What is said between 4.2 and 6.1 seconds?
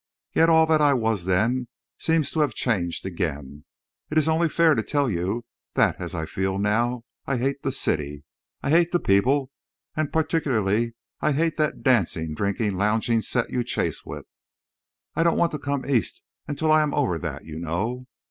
only fair to you to tell you that,